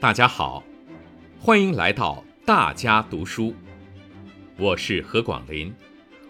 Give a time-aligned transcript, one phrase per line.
[0.00, 0.64] 大家好，
[1.38, 3.54] 欢迎来到大家读书。
[4.56, 5.70] 我是何广林，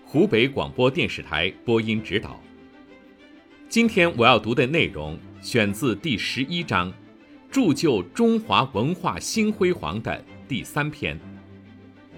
[0.04, 2.41] 湖北广播电视台播音指导。
[3.69, 6.92] 今天我要读的内容选自第十一章
[7.48, 11.16] “铸就中华文化新辉煌”的第三篇，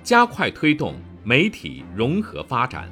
[0.03, 2.91] 加快推动媒体融合发展。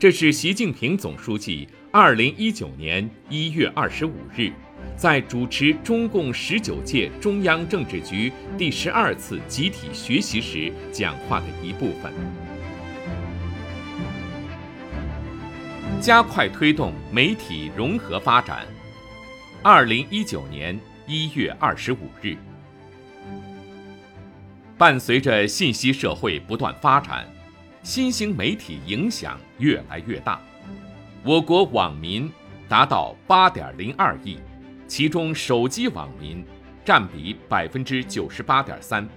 [0.00, 4.52] 这是习近平总书记二零一九年一月二十五日。
[4.96, 12.12] 在主持中共十九届中央政治局第十二次集体学习时讲话的一部分。
[16.00, 18.66] 加快推动媒体融合发展。
[19.62, 22.36] 二零一九年一月二十五日，
[24.76, 27.26] 伴随着信息社会不断发展，
[27.82, 30.38] 新兴媒体影响越来越大，
[31.24, 32.30] 我国网民
[32.68, 34.38] 达到八点零二亿。
[34.86, 36.44] 其中，手机网民
[36.84, 39.08] 占比百分之九十八点三。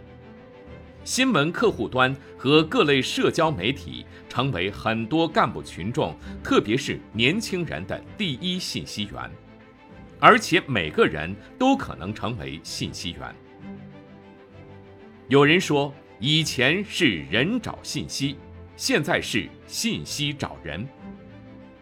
[1.03, 9.31] 新闻客户端和各类社交媒体成为很多干部群众，特别是年轻人的第一信息源，
[10.19, 13.35] 而且每个人都可能成为信息源。
[15.29, 18.37] 有人说，以前是人找信息，
[18.75, 20.85] 现在是信息找人，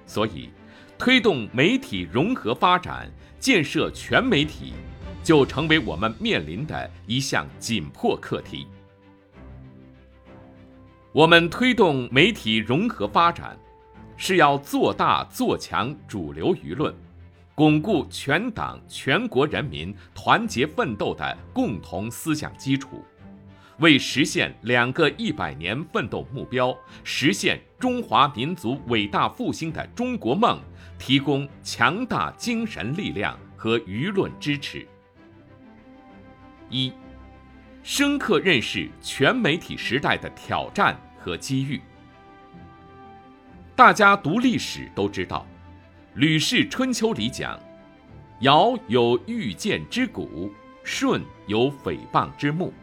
[0.05, 0.49] 所以
[0.97, 3.11] 推动媒体融合发展。
[3.37, 4.73] 建设全媒体，
[5.23, 8.65] 就成为我们面临的一项紧迫课题。
[11.11, 13.55] 我们推动媒体融合发展，
[14.17, 16.91] 是要做大做强主流舆论，
[17.53, 23.05] 巩固全党全国人民团结奋斗的共同思想基础，
[23.77, 30.59] 为实现两个一百年奋斗目标、实现中华民族伟大复兴的中国梦。
[30.97, 34.87] 提供强大精神力量和舆论支持。
[36.69, 36.91] 一，
[37.83, 41.79] 深刻认识全媒体时代的挑战和机遇。
[43.75, 45.45] 大家读历史都知道，
[46.19, 47.59] 《吕氏春秋》里讲
[48.41, 50.51] ：“尧有欲见之鼓，
[50.83, 52.73] 舜有诽谤之目。”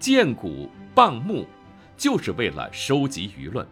[0.00, 1.46] 建鼓谤目，
[1.96, 3.64] 就是为了收集舆论。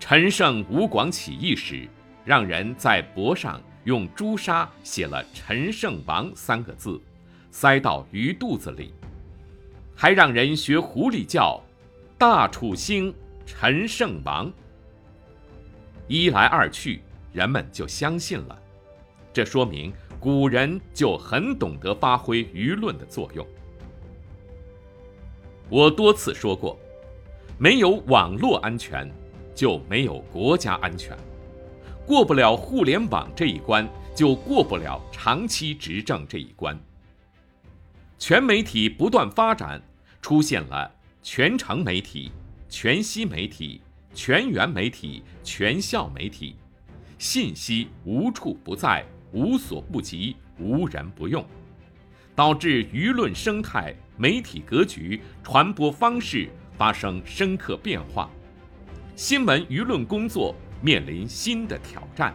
[0.00, 1.88] 陈胜吴广起义时，
[2.24, 7.00] 让人在帛上用朱砂写了“陈胜王”三个字，
[7.50, 8.94] 塞到鱼肚子里，
[9.94, 11.60] 还让人学狐狸叫
[12.16, 13.12] “大楚兴，
[13.44, 14.50] 陈胜王”。
[16.06, 18.58] 一来二去，人们就相信了。
[19.32, 23.46] 这说明古人就很懂得发挥舆论的作用。
[25.68, 26.78] 我多次说过，
[27.58, 29.06] 没有网络安全。
[29.58, 31.18] 就没有国家安全，
[32.06, 36.78] 过不了互联网这一关，就过不了长期执政这一关。
[38.20, 39.82] 全媒体不断发展，
[40.22, 40.88] 出现了
[41.24, 42.30] 全程媒体、
[42.68, 43.80] 全息媒体、
[44.14, 46.54] 全员媒体、全效媒体，
[47.18, 51.44] 信息无处不在、无所不及、无人不用，
[52.36, 58.30] 导致舆论生态、媒体格局、传播方式发生深刻变化。
[59.18, 62.32] 新闻舆论工作面临新的挑战，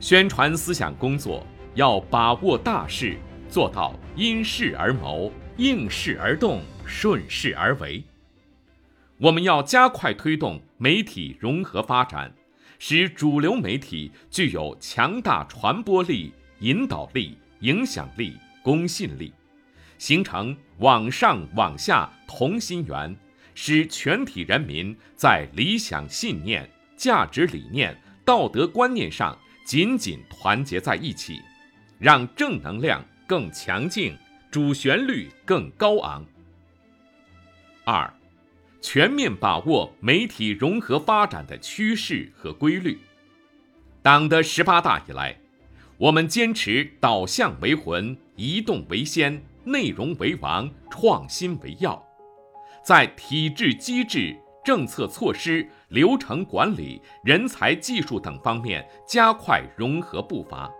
[0.00, 1.46] 宣传思想工作
[1.76, 3.16] 要把握大势，
[3.48, 8.02] 做到因势而谋、应势而动、顺势而为。
[9.18, 12.34] 我们要加快推动媒体融合发展，
[12.80, 19.32] 使主流媒体具有强大传播力、引导力、影响力、公信力，
[19.96, 23.16] 形成网上网下同心圆。
[23.60, 29.36] 使全体人民在理想信念、价值理念、道德观念上
[29.66, 31.40] 紧紧团结在一起，
[31.98, 34.16] 让正能量更强劲，
[34.48, 36.24] 主旋律更高昂。
[37.82, 38.08] 二，
[38.80, 42.96] 全面把握媒体融合发展的趋势和规律。
[44.02, 45.36] 党的十八大以来，
[45.96, 52.07] 我们坚持导向为魂、移动为先、内容为王、创新为要。
[52.88, 60.72] 在体制机制、政策措施、流程管理、人才技术等方面加快融合步伐，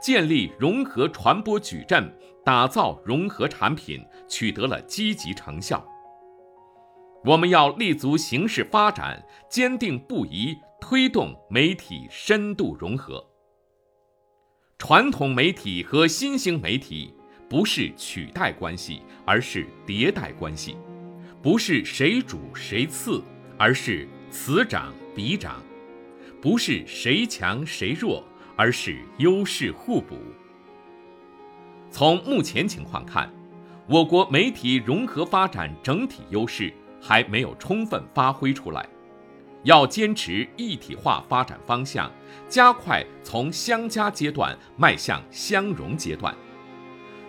[0.00, 5.84] 建立融合传播矩阵，打造融合产品，取得了积极成效。
[7.24, 9.20] 我们要立足形势发展，
[9.50, 13.26] 坚定不移推动媒体深度融合。
[14.78, 17.12] 传统媒体和新兴媒体
[17.48, 20.76] 不是取代关系，而是迭代关系。
[21.42, 23.22] 不是谁主谁次，
[23.56, 25.54] 而是此长彼长；
[26.38, 28.22] 不是谁强谁弱，
[28.56, 30.18] 而是优势互补。
[31.90, 33.32] 从目前情况看，
[33.86, 36.70] 我国媒体融合发展整体优势
[37.00, 38.86] 还没有充分发挥出来，
[39.62, 42.12] 要坚持一体化发展方向，
[42.50, 46.36] 加快从相加阶段迈向相融阶段，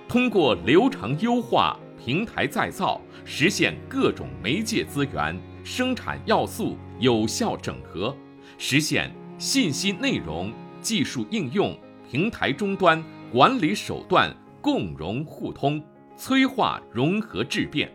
[0.10, 8.16] 通过流程优化、平台再造，实现各种媒介资源、生产要素有效整合，
[8.58, 10.52] 实现信息内容、
[10.82, 11.78] 技术应用、
[12.10, 15.82] 平台终端管理手段共融互通。
[16.18, 17.92] 催化融合质变，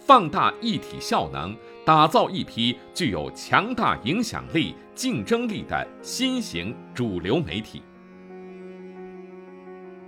[0.00, 7.82] 放大一体效能，打造一批具有强大影响力、竞争力的新型主流媒体。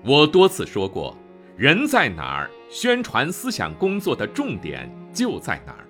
[0.04, 1.16] 我多次说过，
[1.60, 5.86] 人在哪儿，宣传思想工作的重点就在哪儿。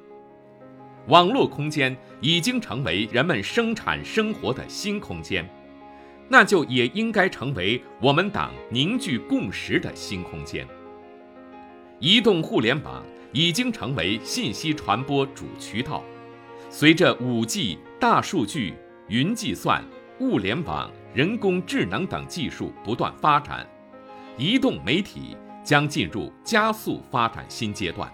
[1.06, 5.48] 网络空间已经成为人们生产生活的新空间，
[6.28, 10.66] 那就也应该成为我们党凝聚共识的新空间。
[12.00, 16.02] 移动互联网已经成为信息传播主渠道，
[16.68, 18.74] 随着 5G、大数据、
[19.06, 19.84] 云计算、
[20.18, 23.64] 物联网、人工智能等技术不断发展，
[24.36, 28.12] 移动媒体将进入加速发展新阶段。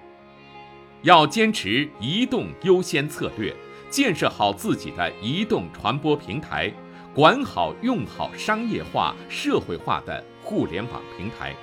[1.02, 3.54] 要坚持移动优先策略，
[3.90, 6.72] 建设好自己的移动传播平台，
[7.14, 11.54] 管好用好商业化、社会化的互联网平台。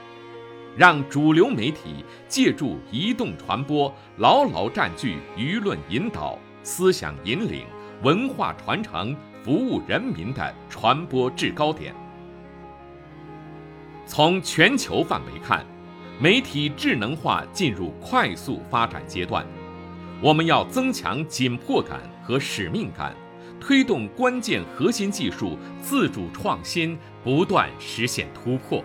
[0.75, 7.65] 让主流媒体借助移动传播，牢牢占据舆论引导、思想引领、
[8.01, 11.93] 文化传承、服务人民的传播制高点。
[14.07, 15.63] 从全球范围看，
[16.19, 19.45] 媒体智能化进入快速发展阶段，
[20.21, 23.15] 我们要增强紧迫感和使命感，
[23.59, 28.83] 推动关键核心技术自主创新，不断实现突破。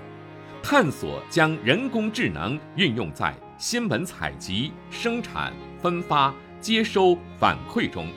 [0.63, 8.09] 探索将人工智能运用在新闻采集、生产、分发、接收、反馈中，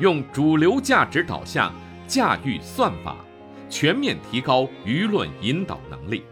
[0.00, 1.72] 用主流价值导向
[2.06, 3.16] 驾驭算法，
[3.68, 6.22] 全面提高舆论引导能力。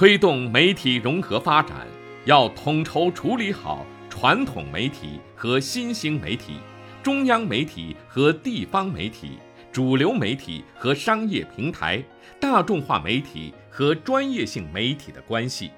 [0.00, 1.86] 推动媒体融合发展，
[2.24, 6.54] 要统筹处理好传统媒体和新兴媒体、
[7.02, 9.32] 中央媒体和地方媒体。
[9.70, 12.02] 主流媒体和商业平台、
[12.40, 15.70] 大众化媒体和专业性媒体的关系，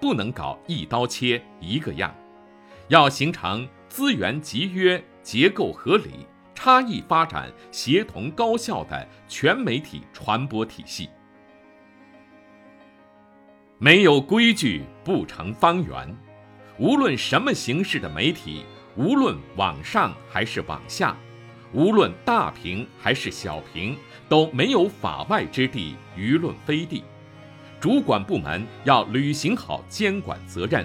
[0.00, 2.12] 不能搞一刀切一个样，
[2.88, 11.08] 要形成资源集约、结构合理、差异发展、协同高效的全媒体传播体系。
[13.80, 16.16] 没有规矩不成方圆，
[16.78, 18.64] 无论什么形式的媒体，
[18.96, 21.16] 无论网上还是网下。
[21.72, 23.96] 无论大屏还是小屏，
[24.28, 27.04] 都没有法外之地，舆论飞地。
[27.78, 30.84] 主管部门要履行好监管责任，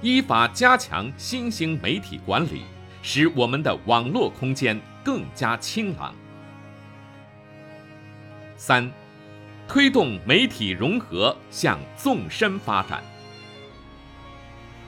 [0.00, 2.62] 依法加强新兴媒体管理，
[3.02, 6.14] 使我们的网络空间更加清朗。
[8.56, 8.90] 三，
[9.72, 13.02] 推动媒体融合向纵深发展。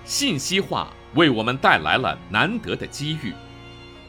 [0.05, 3.33] 信息化为我们带来了难得的机遇。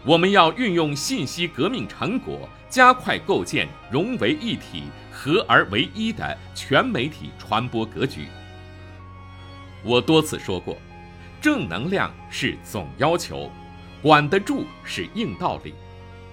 [0.05, 8.27] 我们要运用信息革命成果，加快构建融为一体、合而为一的全媒体传播格局。
[9.81, 10.75] 我多次说过，
[11.39, 13.49] 正能量是总要求，
[14.01, 15.73] 管得住是硬道理。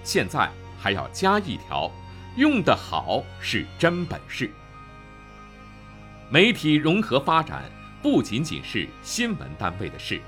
[0.03, 1.89] 现在还要加一条，
[2.35, 4.49] 用得好是真本事。
[6.29, 7.63] 媒体融合发展
[8.01, 10.19] 不仅仅是新闻单位的事。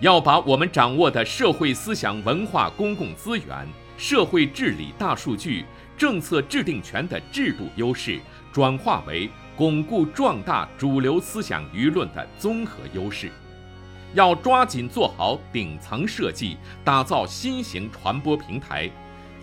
[0.00, 3.68] 要把我们掌握的社会思想文化公共资源、
[3.98, 5.66] 社会治理大数据、
[5.96, 8.20] 政策制定权的制度优势，
[8.52, 13.30] 转化为巩固壮大主流思想舆论的综合优势。
[14.14, 18.88] 要抓紧做好顶层设计，打造新型传播平台，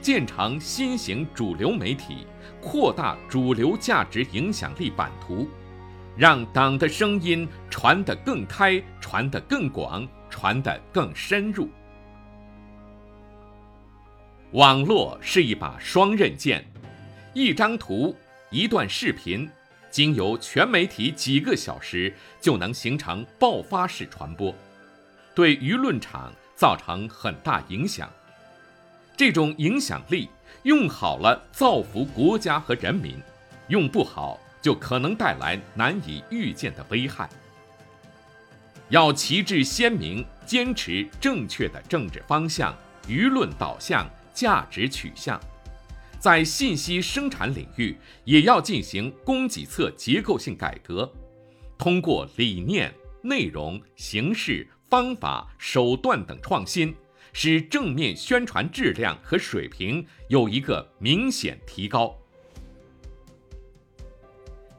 [0.06, 2.28] 建成新型主流媒体，
[2.62, 5.50] 扩大主流价值影响力版图，
[6.16, 10.08] 让党的声音传得更开，传得更广。
[10.30, 11.70] 传得更深入。
[14.52, 16.66] 网络是一把双刃剑，
[17.34, 18.14] 一张图、
[18.50, 19.50] 一段视频，
[19.90, 24.54] 经由全媒体几个小时就能形成爆发式传播，
[25.34, 28.10] 对舆论场造成很大影响。
[29.18, 30.30] 这种影响力
[30.64, 33.14] 用好了，造福国家和人民；
[33.70, 37.30] 用不好，就可能带来难以预见的危害。
[38.90, 42.76] 要旗帜鲜明，坚持正确的政治方向、
[43.08, 45.40] 舆论导向、价值取向，
[46.20, 47.96] 在信息生产领域
[48.26, 51.12] 也要进行供给侧结构性改革，
[51.78, 52.94] 通过理念、
[53.24, 56.96] 内容、形式、方法、手段等创新，
[57.38, 62.18] 使正面宣传质量和水平有一个明显提高。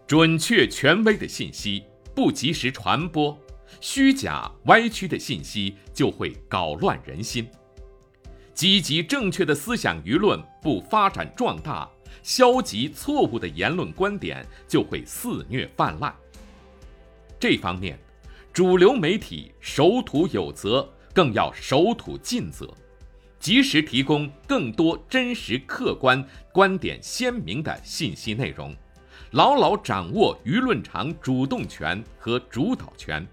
[0.06, 1.84] 准确权威的信息
[2.14, 3.38] 不及时传播，
[3.78, 7.46] 虚假歪曲的信息就会搞乱人心。
[8.54, 11.86] 积极正确的思想舆论不发展壮大，
[12.22, 16.16] 消极错误的言论观点就会肆虐泛滥。
[17.38, 17.98] 这方面，
[18.50, 22.70] 主流媒体守土有责，更要守土尽责，
[23.40, 28.76] 及时提供更多真实客观、观点鲜明的信息内容。
[29.30, 33.26] 牢牢掌握舆论场主动权和主导权。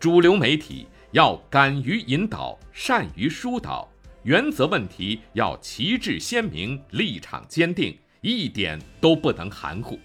[0.00, 3.86] 主流媒体要敢于引导，善于疏导，
[4.22, 9.98] 原则问题要旗帜鲜明，立场坚定，一点都不能含糊。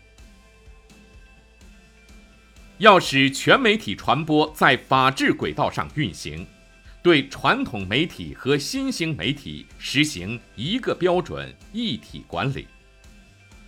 [2.83, 6.45] 要使全媒体传播在法治轨道上运行，
[7.01, 12.67] 对传统媒体和新兴媒体实行一个标准、一体管理。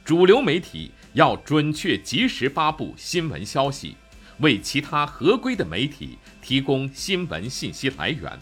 [0.04, 3.96] 主流媒体要准确及时发布新闻消息，
[4.40, 8.38] 为其他合规的媒体提供新闻信息来源。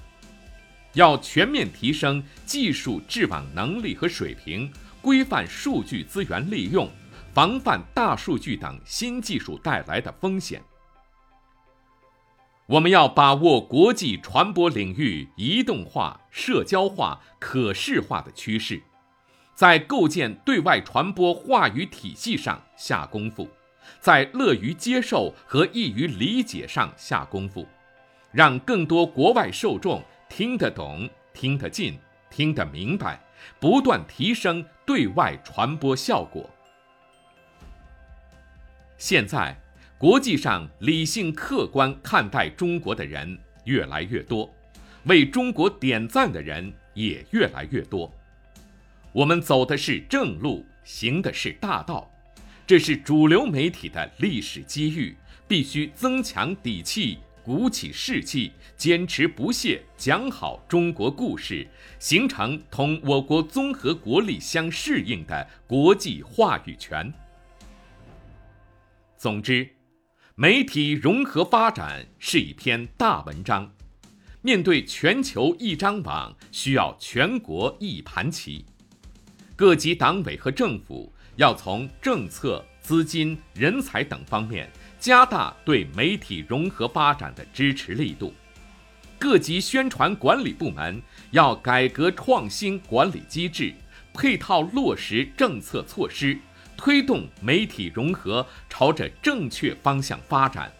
[0.93, 6.89] 要全面提升技术制网能力和水平，规范数据资源利用，
[7.33, 10.61] 防范大数据等新技术带来的风险。
[12.67, 18.81] 我们要把握国际传播领域移动化、社交化、可视化的趋势。
[19.55, 23.47] 在构建对外传播话语体系上下功夫，
[23.99, 27.67] 在乐于接受和易于理解上下功夫，
[28.31, 31.99] 让更多国外受众听得懂、听得进、
[32.29, 33.21] 听得明白，
[33.59, 36.49] 不断提升对外传播效果。
[39.05, 39.53] 现在，
[39.97, 44.49] 国际上理性客观看待中国的人越来越多，
[45.03, 48.09] 为中国点赞的人也越来越多。
[49.11, 52.09] 我们走的是正路，行的是大道，
[52.65, 55.13] 这是主流媒体的历史机遇，
[55.49, 61.67] 必须增强底气，鼓起士气，坚持不懈讲好中国故事，
[61.99, 67.13] 形成同我国综合国力相适应的国际话语权。
[69.23, 69.69] 总之，
[70.35, 73.73] 媒体融合发展是一篇大文章，
[74.41, 78.65] 面对全球一张网，需要全国一盘棋。
[79.55, 88.33] 各级党委和政府要从政策、资金、人才等方面加大对媒体融合发展的支持力度。
[89.17, 91.01] 各级宣传管理部门
[91.31, 93.73] 要改革创新管理机制，
[94.13, 96.37] 配套落实政策措施，
[96.77, 100.71] 推动媒体融合朝着正确方向发展。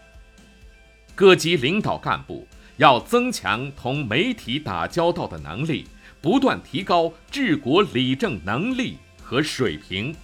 [1.15, 2.47] 各级领导干部
[2.77, 5.87] 要增强同媒体打交道的能力。
[6.23, 10.15] 不断提高治国理政能力和水平。